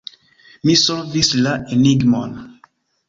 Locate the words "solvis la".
0.83-1.53